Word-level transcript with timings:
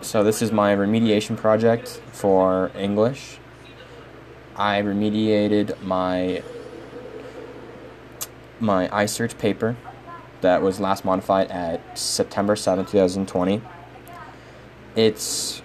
So 0.00 0.24
this 0.24 0.42
is 0.42 0.50
my 0.52 0.74
remediation 0.74 1.36
project 1.36 2.00
for 2.12 2.70
English. 2.76 3.38
I 4.56 4.82
remediated 4.82 5.80
my 5.82 6.42
my 8.60 8.88
iSearch 8.88 9.38
paper 9.38 9.76
that 10.40 10.60
was 10.60 10.78
last 10.80 11.04
modified 11.04 11.50
at 11.50 11.98
September 11.98 12.54
7, 12.54 12.84
2020. 12.84 13.62
It's 14.94 15.62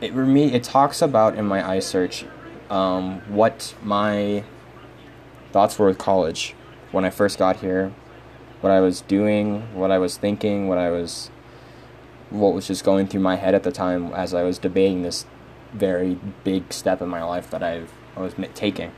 it 0.00 0.14
reme- 0.14 0.52
it 0.52 0.62
talks 0.62 1.02
about 1.02 1.34
in 1.36 1.44
my 1.44 1.60
iSearch 1.76 2.26
um, 2.70 3.20
what 3.28 3.74
my 3.82 4.44
thoughts 5.52 5.78
were 5.78 5.86
with 5.86 5.98
college 5.98 6.54
when 6.92 7.04
I 7.04 7.10
first 7.10 7.38
got 7.38 7.56
here, 7.56 7.92
what 8.60 8.70
I 8.70 8.80
was 8.80 9.00
doing, 9.02 9.74
what 9.74 9.90
I 9.90 9.98
was 9.98 10.16
thinking, 10.16 10.68
what 10.68 10.78
I 10.78 10.90
was 10.90 11.30
what 12.30 12.54
was 12.54 12.66
just 12.66 12.84
going 12.84 13.06
through 13.06 13.20
my 13.20 13.36
head 13.36 13.54
at 13.54 13.62
the 13.62 13.72
time 13.72 14.12
as 14.12 14.34
I 14.34 14.42
was 14.42 14.58
debating 14.58 15.02
this 15.02 15.26
very 15.72 16.18
big 16.44 16.72
step 16.72 17.00
in 17.02 17.08
my 17.08 17.22
life 17.22 17.50
that 17.50 17.62
I've, 17.62 17.92
I 18.16 18.20
was 18.20 18.34
taking. 18.54 18.92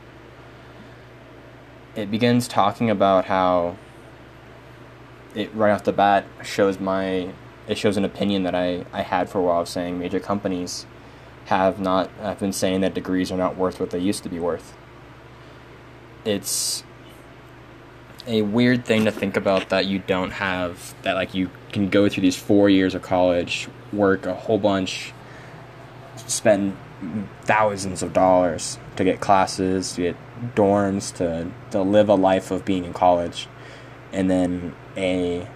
It 1.95 2.09
begins 2.09 2.47
talking 2.47 2.89
about 2.89 3.25
how 3.25 3.77
it 5.35 5.53
right 5.53 5.71
off 5.71 5.83
the 5.83 5.93
bat 5.93 6.25
shows 6.43 6.79
my 6.79 7.33
it 7.67 7.77
shows 7.77 7.95
an 7.95 8.03
opinion 8.03 8.43
that 8.43 8.55
I, 8.55 8.85
I 8.91 9.01
had 9.01 9.29
for 9.29 9.39
a 9.39 9.41
while 9.41 9.61
of 9.61 9.69
saying 9.69 9.99
major 9.99 10.19
companies 10.19 10.85
have 11.45 11.79
not 11.79 12.09
have 12.19 12.39
been 12.39 12.53
saying 12.53 12.81
that 12.81 12.93
degrees 12.93 13.31
are 13.31 13.37
not 13.37 13.55
worth 13.55 13.79
what 13.79 13.91
they 13.91 13.99
used 13.99 14.23
to 14.23 14.29
be 14.29 14.39
worth. 14.39 14.75
It's 16.25 16.83
a 18.27 18.41
weird 18.41 18.85
thing 18.85 19.05
to 19.05 19.11
think 19.11 19.35
about 19.35 19.69
that 19.69 19.85
you 19.85 19.99
don't 19.99 20.31
have 20.31 20.93
that 21.03 21.13
like 21.13 21.33
you 21.33 21.49
can 21.71 21.89
go 21.89 22.07
through 22.07 22.21
these 22.21 22.37
four 22.37 22.69
years 22.69 22.95
of 22.95 23.01
college, 23.01 23.67
work 23.91 24.25
a 24.25 24.33
whole 24.33 24.57
bunch, 24.57 25.13
spend 26.15 26.77
thousands 27.43 28.03
of 28.03 28.13
dollars 28.13 28.77
to 28.95 29.03
get 29.03 29.19
classes, 29.19 29.93
to 29.93 30.01
get 30.01 30.15
dorms, 30.55 31.13
to 31.15 31.51
to 31.71 31.81
live 31.81 32.09
a 32.09 32.15
life 32.15 32.51
of 32.51 32.63
being 32.63 32.85
in 32.85 32.93
college, 32.93 33.47
and 34.11 34.29
then 34.29 34.75
a 34.95 35.47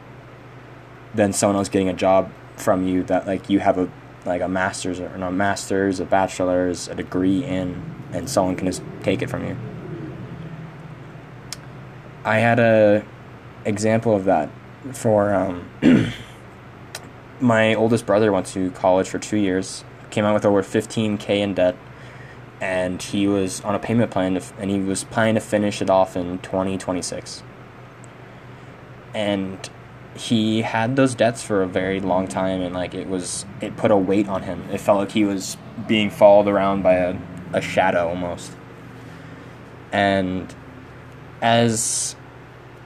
then 1.14 1.34
someone 1.34 1.56
else 1.56 1.70
getting 1.70 1.89
a 1.89 1.94
job 1.94 2.32
from 2.58 2.88
you 2.88 3.04
that 3.04 3.28
like 3.28 3.50
you 3.50 3.59
have 3.59 3.78
a 3.78 3.89
like 4.26 4.42
a 4.42 4.48
master's 4.48 5.00
or 5.00 5.16
no 5.17 5.30
master's, 5.30 6.00
a 6.00 6.06
bachelor's, 6.06 6.88
a 6.88 6.95
degree 6.95 7.44
in, 7.44 7.84
and 8.11 8.30
someone 8.30 8.56
can 8.56 8.67
just 8.67 8.82
take 9.04 9.22
it 9.22 9.30
from 9.30 9.45
you. 9.45 9.56
I 12.26 12.40
had 12.40 12.59
a 12.59 13.06
example 13.66 14.16
of 14.16 14.26
that 14.26 14.50
for 14.94 15.31
um, 15.34 15.70
my 17.40 17.76
oldest 17.76 18.08
brother 18.08 18.32
went 18.32 18.48
to 18.48 18.72
college 18.72 19.08
for 19.08 19.20
two 19.20 19.38
years, 19.38 19.84
came 20.09 20.26
out 20.26 20.34
with 20.34 20.44
over 20.44 20.64
15k 20.64 21.30
in 21.30 21.54
debt, 21.54 21.78
and 22.59 23.00
he 23.00 23.28
was 23.28 23.62
on 23.62 23.76
a 23.76 23.80
payment 23.80 24.09
plan, 24.09 24.34
to, 24.34 24.44
and 24.58 24.72
he 24.72 24.80
was 24.80 25.04
planning 25.04 25.36
to 25.36 25.42
finish 25.42 25.84
it 25.84 25.90
off 25.92 26.16
in 26.16 26.40
2026. 26.40 27.44
And 29.14 29.70
he 30.16 30.64
had 30.64 30.95
those 30.95 31.14
debts 31.14 31.44
for 31.44 31.62
a 31.62 31.67
very 31.67 32.00
long 32.00 32.28
time, 32.28 32.60
and 32.60 32.73
like 32.73 32.95
it 32.95 33.08
was, 33.08 33.45
it 33.62 33.78
put 33.78 33.92
a 33.92 33.98
weight 33.98 34.28
on 34.28 34.42
him. 34.42 34.67
It 34.72 34.80
felt 34.80 34.98
like 34.98 35.12
he 35.12 35.26
was 35.26 35.58
being 35.88 36.10
followed 36.10 36.48
around 36.48 36.82
by 36.82 36.95
a, 36.95 37.17
a 37.54 37.62
shadow 37.62 38.10
almost. 38.10 38.52
And 39.92 40.54
as 41.41 42.16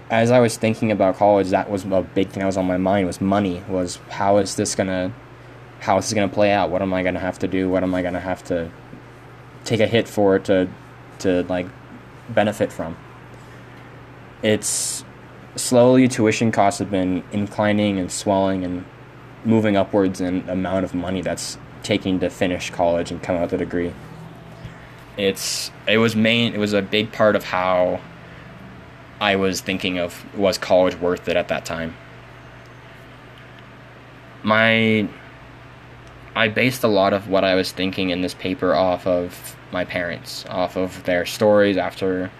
as 0.09 0.31
I 0.31 0.39
was 0.39 0.57
thinking 0.57 0.91
about 0.91 1.17
college, 1.17 1.49
that 1.49 1.69
was 1.69 1.85
a 1.85 2.01
big 2.01 2.29
thing 2.29 2.39
that 2.41 2.47
was 2.47 2.57
on 2.57 2.65
my 2.65 2.77
mind 2.77 3.05
was 3.05 3.21
money. 3.21 3.63
Was 3.67 3.97
how 4.09 4.37
is 4.37 4.55
this 4.55 4.75
gonna, 4.75 5.13
how 5.81 5.97
is 5.97 6.05
this 6.05 6.13
gonna 6.13 6.27
play 6.27 6.51
out? 6.51 6.71
What 6.71 6.81
am 6.81 6.93
I 6.93 7.03
gonna 7.03 7.19
have 7.19 7.37
to 7.39 7.47
do? 7.47 7.69
What 7.69 7.83
am 7.83 7.93
I 7.93 8.01
gonna 8.01 8.19
have 8.19 8.43
to 8.45 8.71
take 9.65 9.79
a 9.79 9.87
hit 9.87 10.07
for 10.07 10.39
to, 10.39 10.67
to 11.19 11.43
like, 11.43 11.67
benefit 12.29 12.71
from? 12.71 12.97
It's 14.41 15.05
slowly 15.55 16.07
tuition 16.07 16.51
costs 16.51 16.79
have 16.79 16.89
been 16.89 17.23
inclining 17.31 17.99
and 17.99 18.11
swelling 18.11 18.63
and 18.63 18.85
moving 19.45 19.77
upwards 19.77 20.21
in 20.21 20.47
amount 20.49 20.85
of 20.85 20.95
money 20.95 21.21
that's 21.21 21.57
taking 21.83 22.19
to 22.19 22.29
finish 22.29 22.71
college 22.71 23.11
and 23.11 23.21
come 23.21 23.35
out 23.35 23.43
with 23.43 23.53
a 23.53 23.57
degree. 23.57 23.93
It's 25.17 25.71
it 25.87 25.97
was 25.97 26.15
main 26.15 26.53
it 26.53 26.59
was 26.59 26.73
a 26.73 26.81
big 26.81 27.11
part 27.11 27.35
of 27.35 27.43
how 27.43 27.99
I 29.19 29.35
was 29.35 29.61
thinking 29.61 29.99
of 29.99 30.23
was 30.35 30.57
college 30.57 30.95
worth 30.95 31.27
it 31.27 31.35
at 31.35 31.49
that 31.49 31.65
time. 31.65 31.95
My 34.43 35.07
I 36.35 36.47
based 36.47 36.83
a 36.83 36.87
lot 36.87 37.13
of 37.13 37.27
what 37.27 37.43
I 37.43 37.55
was 37.55 37.71
thinking 37.71 38.11
in 38.11 38.21
this 38.21 38.33
paper 38.33 38.73
off 38.73 39.05
of 39.05 39.57
my 39.71 39.83
parents, 39.83 40.45
off 40.47 40.77
of 40.77 41.03
their 41.03 41.25
stories 41.25 41.75
after 41.77 42.31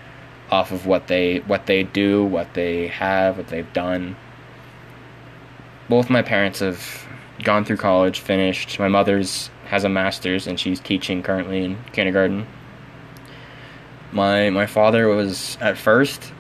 off 0.52 0.72
of 0.72 0.86
what 0.86 1.08
they 1.08 1.40
what 1.40 1.66
they 1.66 1.84
do, 1.84 2.24
what 2.24 2.54
they 2.54 2.88
have, 2.88 3.38
what 3.38 3.48
they've 3.48 3.72
done. 3.74 4.16
Both 5.90 6.10
my 6.10 6.22
parents 6.22 6.60
have 6.60 7.06
gone 7.44 7.66
through 7.66 7.78
college, 7.78 8.20
finished. 8.20 8.80
My 8.80 8.88
mother's 8.88 9.50
has 9.66 9.84
a 9.84 9.90
master's 9.90 10.48
and 10.48 10.60
she's 10.60 10.80
teaching 10.80 11.22
currently 11.22 11.66
in 11.66 11.78
kindergarten. 11.92 12.48
My 14.12 14.50
my 14.50 14.66
father 14.66 15.08
was 15.10 15.58
at 15.60 15.78
first 15.78 16.32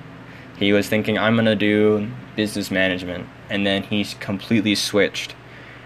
he 0.60 0.74
was 0.74 0.90
thinking, 0.90 1.18
I'm 1.18 1.36
going 1.36 1.46
to 1.46 1.56
do 1.56 2.12
business 2.36 2.70
management. 2.70 3.28
And 3.50 3.66
then 3.66 3.84
he's 3.84 4.14
completely 4.16 4.76
switched 4.76 5.34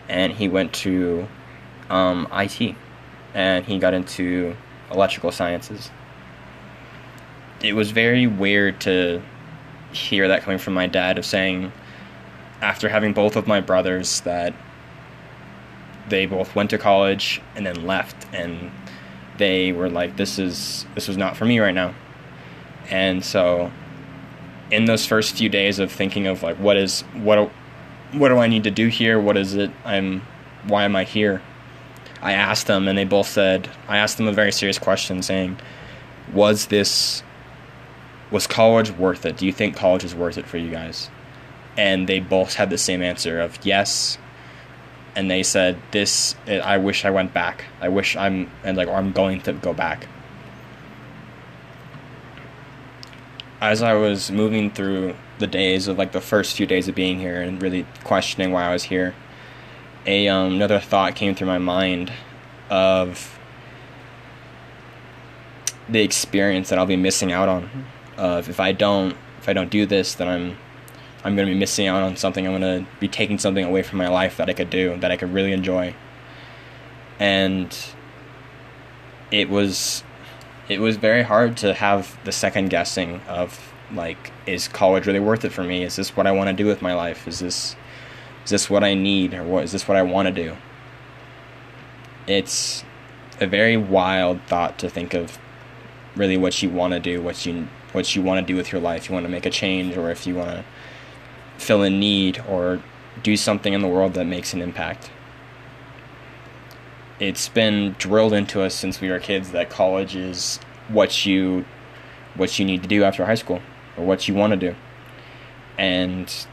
and 0.09 0.33
he 0.33 0.49
went 0.49 0.73
to 0.73 1.27
um, 1.89 2.27
IT 2.31 2.75
and 3.35 3.65
he 3.65 3.77
got 3.77 3.93
into 3.93 4.55
electrical 4.91 5.31
sciences. 5.31 5.91
It 7.61 7.73
was 7.73 7.91
very 7.91 8.25
weird 8.25 8.81
to 8.81 9.21
hear 9.91 10.27
that 10.27 10.41
coming 10.41 10.57
from 10.57 10.73
my 10.73 10.87
dad 10.87 11.19
of 11.19 11.25
saying, 11.25 11.71
after 12.61 12.89
having 12.89 13.13
both 13.13 13.35
of 13.35 13.45
my 13.45 13.61
brothers, 13.61 14.21
that 14.21 14.53
they 16.09 16.25
both 16.25 16.55
went 16.55 16.71
to 16.71 16.77
college 16.77 17.41
and 17.55 17.65
then 17.65 17.85
left 17.85 18.27
and 18.33 18.71
they 19.37 19.71
were 19.71 19.89
like 19.89 20.17
this 20.17 20.37
is 20.37 20.85
this 20.95 21.07
was 21.07 21.17
not 21.17 21.37
for 21.37 21.45
me 21.45 21.59
right 21.59 21.73
now 21.73 21.95
and 22.89 23.23
so 23.23 23.71
in 24.73 24.85
those 24.85 25.05
first 25.05 25.35
few 25.35 25.49
days 25.49 25.77
of 25.77 25.91
thinking 25.91 26.25
of 26.25 26.41
like 26.41 26.57
what 26.57 26.77
is 26.77 27.01
what 27.13 27.51
what 28.11 28.29
do 28.29 28.39
I 28.39 28.47
need 28.47 28.63
to 28.63 28.71
do 28.71 28.87
here? 28.87 29.19
What 29.19 29.37
is 29.37 29.53
it? 29.53 29.71
I'm 29.85 30.21
why 30.67 30.83
am 30.83 30.95
I 30.95 31.03
here? 31.03 31.41
I 32.21 32.33
asked 32.33 32.67
them 32.67 32.87
and 32.87 32.97
they 32.97 33.05
both 33.05 33.27
said 33.27 33.69
I 33.87 33.97
asked 33.97 34.17
them 34.17 34.27
a 34.27 34.33
very 34.33 34.51
serious 34.51 34.79
question 34.79 35.21
saying 35.21 35.59
was 36.33 36.67
this 36.67 37.21
was 38.31 38.47
college 38.47 38.89
worth 38.91 39.27
it? 39.27 39.37
Do 39.37 39.45
you 39.45 39.53
think 39.53 39.75
college 39.75 40.03
is 40.03 40.15
worth 40.15 40.39
it 40.39 40.47
for 40.47 40.57
you 40.57 40.71
guys? 40.71 41.09
And 41.77 42.09
they 42.09 42.19
both 42.19 42.55
had 42.55 42.71
the 42.71 42.77
same 42.77 43.03
answer 43.03 43.39
of 43.39 43.59
yes. 43.63 44.17
And 45.15 45.29
they 45.29 45.43
said 45.43 45.77
this 45.91 46.35
I 46.47 46.77
wish 46.77 47.05
I 47.05 47.11
went 47.11 47.31
back. 47.31 47.65
I 47.79 47.89
wish 47.89 48.15
I'm 48.15 48.49
and 48.63 48.75
like 48.75 48.87
I'm 48.87 49.11
going 49.11 49.41
to 49.41 49.53
go 49.53 49.71
back. 49.71 50.07
As 53.63 53.81
I 53.81 53.93
was 53.93 54.29
moving 54.29 54.69
through 54.69 55.15
the 55.39 55.47
days 55.47 55.87
of 55.87 55.97
like 55.97 56.11
the 56.11 56.19
first 56.19 56.57
few 56.57 56.65
days 56.65 56.89
of 56.89 56.95
being 56.95 57.17
here 57.17 57.41
and 57.41 57.61
really 57.61 57.85
questioning 58.03 58.51
why 58.51 58.65
I 58.65 58.73
was 58.73 58.83
here, 58.83 59.15
a 60.05 60.27
um, 60.27 60.55
another 60.55 60.81
thought 60.81 61.15
came 61.15 61.33
through 61.33 61.47
my 61.47 61.59
mind 61.59 62.11
of 62.69 63.39
the 65.87 66.01
experience 66.01 66.67
that 66.69 66.77
I'll 66.77 66.85
be 66.85 66.97
missing 66.97 67.31
out 67.31 67.47
on. 67.47 67.85
Of 68.17 68.49
if 68.49 68.59
I 68.59 68.73
don't 68.73 69.15
if 69.39 69.47
I 69.47 69.53
don't 69.53 69.69
do 69.69 69.85
this, 69.85 70.13
then 70.15 70.27
I'm 70.27 70.57
I'm 71.23 71.37
gonna 71.37 71.47
be 71.47 71.57
missing 71.57 71.87
out 71.87 72.03
on 72.03 72.17
something. 72.17 72.45
I'm 72.45 72.51
gonna 72.51 72.85
be 72.99 73.07
taking 73.07 73.39
something 73.39 73.63
away 73.63 73.81
from 73.81 73.97
my 73.97 74.09
life 74.09 74.35
that 74.35 74.49
I 74.49 74.53
could 74.53 74.69
do 74.69 74.97
that 74.97 75.09
I 75.09 75.15
could 75.15 75.33
really 75.33 75.53
enjoy. 75.53 75.95
And 77.17 77.73
it 79.31 79.49
was 79.49 80.03
it 80.69 80.79
was 80.79 80.95
very 80.97 81.23
hard 81.23 81.57
to 81.57 81.73
have 81.73 82.17
the 82.23 82.31
second 82.31 82.69
guessing 82.69 83.21
of 83.27 83.73
like 83.91 84.31
is 84.45 84.67
college 84.67 85.05
really 85.05 85.19
worth 85.19 85.45
it 85.45 85.51
for 85.51 85.63
me? 85.63 85.83
Is 85.83 85.95
this 85.95 86.15
what 86.15 86.27
i 86.27 86.31
want 86.31 86.49
to 86.49 86.53
do 86.53 86.65
with 86.65 86.81
my 86.81 86.93
life? 86.93 87.27
Is 87.27 87.39
this 87.39 87.75
is 88.43 88.49
this 88.49 88.69
what 88.69 88.83
i 88.83 88.93
need 88.93 89.33
or 89.33 89.43
what 89.43 89.63
is 89.63 89.71
this 89.71 89.87
what 89.87 89.97
i 89.97 90.01
want 90.01 90.27
to 90.27 90.33
do? 90.33 90.55
It's 92.27 92.83
a 93.41 93.47
very 93.47 93.75
wild 93.75 94.41
thought 94.43 94.79
to 94.79 94.89
think 94.89 95.13
of 95.13 95.37
really 96.15 96.37
what 96.37 96.61
you 96.61 96.69
want 96.69 96.93
to 96.93 96.99
do 96.99 97.21
what 97.21 97.45
you 97.45 97.67
what 97.91 98.15
you 98.15 98.21
want 98.21 98.45
to 98.45 98.53
do 98.53 98.57
with 98.57 98.71
your 98.71 98.81
life. 98.81 99.09
You 99.09 99.13
want 99.13 99.25
to 99.25 99.31
make 99.31 99.45
a 99.45 99.51
change 99.51 99.97
or 99.97 100.09
if 100.09 100.25
you 100.25 100.35
want 100.35 100.49
to 100.49 100.65
fill 101.57 101.83
a 101.83 101.89
need 101.89 102.43
or 102.47 102.81
do 103.21 103.37
something 103.37 103.73
in 103.73 103.81
the 103.81 103.87
world 103.87 104.15
that 104.15 104.25
makes 104.25 104.53
an 104.53 104.61
impact 104.61 105.11
it's 107.27 107.49
been 107.49 107.95
drilled 107.97 108.33
into 108.33 108.61
us 108.61 108.75
since 108.75 108.99
we 108.99 109.09
were 109.09 109.19
kids 109.19 109.51
that 109.51 109.69
college 109.69 110.15
is 110.15 110.59
what 110.89 111.25
you 111.25 111.65
what 112.35 112.57
you 112.57 112.65
need 112.65 112.81
to 112.81 112.87
do 112.87 113.03
after 113.03 113.25
high 113.25 113.35
school 113.35 113.61
or 113.97 114.05
what 114.05 114.27
you 114.27 114.33
want 114.33 114.51
to 114.51 114.57
do 114.57 114.75
and 115.77 116.45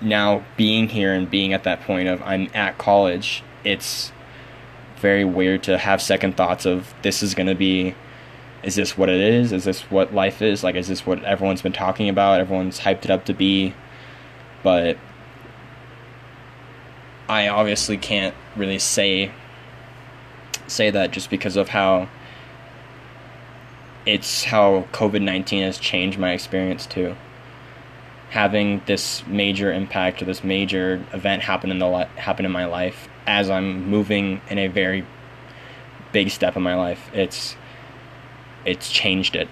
now 0.00 0.44
being 0.56 0.88
here 0.88 1.12
and 1.12 1.30
being 1.30 1.52
at 1.52 1.64
that 1.64 1.82
point 1.82 2.08
of 2.08 2.22
I'm 2.22 2.48
at 2.54 2.78
college, 2.78 3.42
it's 3.64 4.12
very 4.96 5.24
weird 5.24 5.62
to 5.64 5.78
have 5.78 6.02
second 6.02 6.36
thoughts 6.36 6.66
of 6.66 6.92
this 7.02 7.22
is 7.22 7.34
going 7.34 7.46
to 7.46 7.54
be 7.54 7.94
is 8.62 8.74
this 8.74 8.98
what 8.98 9.08
it 9.08 9.20
is? 9.20 9.52
Is 9.52 9.64
this 9.64 9.82
what 9.82 10.12
life 10.12 10.42
is? 10.42 10.64
Like 10.64 10.74
is 10.74 10.88
this 10.88 11.06
what 11.06 11.22
everyone's 11.24 11.62
been 11.62 11.72
talking 11.72 12.08
about? 12.08 12.40
Everyone's 12.40 12.80
hyped 12.80 13.04
it 13.04 13.10
up 13.10 13.24
to 13.26 13.34
be. 13.34 13.74
But 14.62 14.98
I 17.28 17.48
obviously 17.48 17.96
can't 17.96 18.34
really 18.56 18.78
say 18.78 19.30
say 20.68 20.90
that 20.90 21.10
just 21.10 21.30
because 21.30 21.56
of 21.56 21.68
how 21.68 22.08
it's 24.06 24.44
how 24.44 24.86
COVID 24.92 25.22
19 25.22 25.62
has 25.62 25.78
changed 25.78 26.18
my 26.18 26.32
experience 26.32 26.86
too. 26.86 27.16
Having 28.30 28.82
this 28.86 29.26
major 29.26 29.72
impact 29.72 30.22
or 30.22 30.24
this 30.26 30.44
major 30.44 31.04
event 31.12 31.42
happen 31.42 31.70
in 31.70 31.78
the 31.78 31.88
li- 31.88 32.06
happen 32.16 32.44
in 32.44 32.52
my 32.52 32.66
life 32.66 33.08
as 33.26 33.50
I'm 33.50 33.88
moving 33.88 34.40
in 34.48 34.58
a 34.58 34.68
very 34.68 35.04
big 36.12 36.30
step 36.30 36.56
in 36.56 36.62
my 36.62 36.74
life, 36.74 37.10
it's 37.12 37.56
it's 38.64 38.90
changed 38.90 39.36
it. 39.36 39.48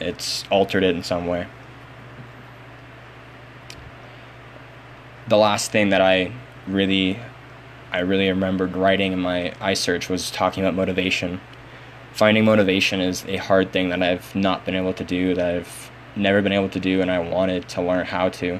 It's 0.00 0.44
altered 0.50 0.84
it 0.84 0.94
in 0.94 1.02
some 1.02 1.26
way. 1.26 1.46
The 5.28 5.36
last 5.36 5.72
thing 5.72 5.88
that 5.88 6.00
I 6.00 6.32
really 6.68 7.18
I 7.96 8.00
really 8.00 8.28
remembered 8.28 8.76
writing 8.76 9.12
in 9.12 9.20
my 9.20 9.52
iSearch 9.60 10.08
was 10.08 10.30
talking 10.30 10.62
about 10.62 10.74
motivation 10.74 11.40
finding 12.16 12.46
motivation 12.46 13.00
is 13.02 13.26
a 13.26 13.36
hard 13.36 13.72
thing 13.72 13.90
that 13.90 14.02
I've 14.02 14.34
not 14.34 14.64
been 14.64 14.74
able 14.74 14.94
to 14.94 15.04
do, 15.04 15.34
that 15.34 15.54
I've 15.54 15.90
never 16.16 16.40
been 16.40 16.52
able 16.52 16.70
to 16.70 16.80
do, 16.80 17.02
and 17.02 17.10
I 17.10 17.18
wanted 17.18 17.68
to 17.68 17.82
learn 17.82 18.06
how 18.06 18.30
to. 18.30 18.58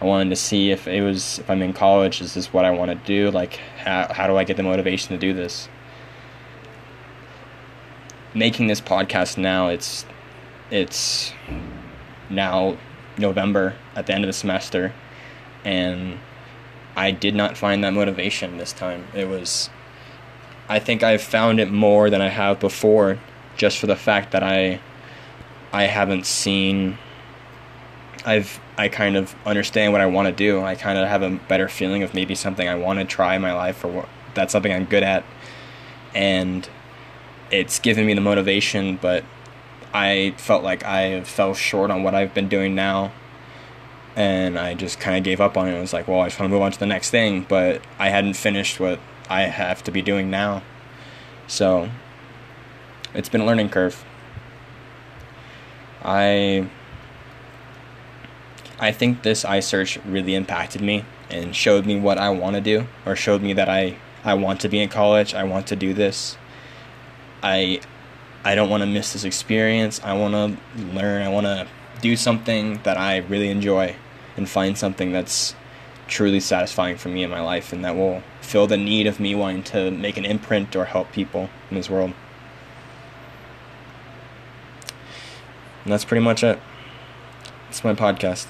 I 0.00 0.04
wanted 0.04 0.30
to 0.30 0.36
see 0.36 0.70
if 0.70 0.86
it 0.86 1.02
was 1.02 1.40
if 1.40 1.50
I'm 1.50 1.62
in 1.62 1.72
college, 1.72 2.20
is 2.20 2.34
this 2.34 2.52
what 2.52 2.64
I 2.64 2.70
want 2.70 2.92
to 2.92 2.94
do? 2.94 3.30
Like, 3.30 3.56
how 3.78 4.12
how 4.12 4.26
do 4.28 4.36
I 4.36 4.44
get 4.44 4.56
the 4.56 4.62
motivation 4.62 5.08
to 5.08 5.18
do 5.18 5.32
this? 5.34 5.68
Making 8.34 8.68
this 8.68 8.80
podcast 8.80 9.36
now, 9.36 9.68
it's 9.68 10.06
it's 10.70 11.32
now 12.30 12.76
November 13.18 13.74
at 13.96 14.06
the 14.06 14.14
end 14.14 14.22
of 14.22 14.28
the 14.28 14.32
semester, 14.32 14.92
and 15.64 16.20
I 16.96 17.10
did 17.10 17.34
not 17.34 17.56
find 17.56 17.84
that 17.84 17.92
motivation 17.92 18.56
this 18.56 18.72
time. 18.72 19.06
It 19.14 19.28
was 19.28 19.68
I 20.68 20.78
think 20.78 21.02
I've 21.02 21.22
found 21.22 21.60
it 21.60 21.70
more 21.70 22.10
than 22.10 22.20
I 22.20 22.28
have 22.28 22.58
before, 22.58 23.18
just 23.56 23.78
for 23.78 23.86
the 23.86 23.96
fact 23.96 24.32
that 24.32 24.42
I 24.42 24.80
I 25.72 25.84
haven't 25.84 26.26
seen. 26.26 26.98
I've 28.24 28.60
I 28.76 28.88
kind 28.88 29.16
of 29.16 29.34
understand 29.46 29.92
what 29.92 30.00
I 30.00 30.06
want 30.06 30.26
to 30.26 30.32
do. 30.32 30.62
I 30.62 30.74
kind 30.74 30.98
of 30.98 31.08
have 31.08 31.22
a 31.22 31.30
better 31.48 31.68
feeling 31.68 32.02
of 32.02 32.14
maybe 32.14 32.34
something 32.34 32.68
I 32.68 32.74
want 32.74 32.98
to 32.98 33.04
try 33.04 33.36
in 33.36 33.42
my 33.42 33.52
life, 33.52 33.84
or 33.84 33.88
what, 33.88 34.08
that's 34.34 34.52
something 34.52 34.72
I'm 34.72 34.84
good 34.84 35.02
at, 35.02 35.24
and 36.14 36.68
it's 37.50 37.78
given 37.78 38.06
me 38.06 38.14
the 38.14 38.20
motivation. 38.20 38.96
But 38.96 39.24
I 39.94 40.34
felt 40.38 40.64
like 40.64 40.84
I 40.84 41.22
fell 41.22 41.54
short 41.54 41.90
on 41.90 42.02
what 42.02 42.14
I've 42.14 42.34
been 42.34 42.48
doing 42.48 42.74
now, 42.74 43.12
and 44.16 44.58
I 44.58 44.72
just 44.72 44.98
kind 44.98 45.18
of 45.18 45.24
gave 45.24 45.42
up 45.42 45.58
on 45.58 45.68
it. 45.68 45.76
I 45.76 45.80
was 45.80 45.92
like, 45.92 46.08
well, 46.08 46.20
I 46.20 46.28
just 46.28 46.40
want 46.40 46.50
to 46.50 46.54
move 46.54 46.62
on 46.62 46.72
to 46.72 46.78
the 46.78 46.86
next 46.86 47.10
thing, 47.10 47.44
but 47.46 47.82
I 47.98 48.08
hadn't 48.08 48.34
finished 48.34 48.80
what 48.80 48.98
I 49.28 49.42
have 49.42 49.84
to 49.84 49.90
be 49.92 50.00
doing 50.00 50.30
now. 50.30 50.62
So 51.46 51.90
it's 53.14 53.28
been 53.28 53.42
a 53.42 53.46
learning 53.46 53.68
curve. 53.68 54.04
I 56.02 56.68
I 58.78 58.92
think 58.92 59.22
this 59.22 59.44
iSearch 59.44 60.00
really 60.10 60.34
impacted 60.34 60.80
me 60.80 61.04
and 61.30 61.54
showed 61.54 61.86
me 61.86 61.98
what 61.98 62.18
I 62.18 62.30
want 62.30 62.56
to 62.56 62.62
do 62.62 62.86
or 63.04 63.16
showed 63.16 63.42
me 63.42 63.52
that 63.52 63.68
I 63.68 63.96
I 64.24 64.34
want 64.34 64.60
to 64.62 64.68
be 64.68 64.80
in 64.80 64.88
college, 64.88 65.34
I 65.34 65.44
want 65.44 65.66
to 65.68 65.76
do 65.76 65.92
this. 65.92 66.38
I 67.42 67.80
I 68.44 68.54
don't 68.54 68.70
want 68.70 68.82
to 68.82 68.86
miss 68.86 69.12
this 69.12 69.24
experience. 69.24 70.00
I 70.02 70.14
want 70.14 70.34
to 70.34 70.84
learn, 70.94 71.22
I 71.22 71.28
want 71.28 71.46
to 71.46 71.66
do 72.00 72.16
something 72.16 72.80
that 72.84 72.96
I 72.96 73.18
really 73.18 73.50
enjoy 73.50 73.96
and 74.36 74.48
find 74.48 74.76
something 74.76 75.12
that's 75.12 75.54
truly 76.08 76.40
satisfying 76.40 76.96
for 76.96 77.08
me 77.08 77.22
in 77.22 77.30
my 77.30 77.40
life 77.40 77.72
and 77.72 77.84
that 77.84 77.96
will 77.96 78.22
fill 78.40 78.66
the 78.66 78.76
need 78.76 79.06
of 79.06 79.18
me 79.18 79.34
wanting 79.34 79.62
to 79.62 79.90
make 79.90 80.16
an 80.16 80.24
imprint 80.24 80.76
or 80.76 80.84
help 80.84 81.10
people 81.12 81.50
in 81.70 81.76
this 81.76 81.90
world. 81.90 82.12
And 85.84 85.92
that's 85.92 86.04
pretty 86.04 86.24
much 86.24 86.42
it. 86.42 86.60
It's 87.68 87.84
my 87.84 87.94
podcast. 87.94 88.46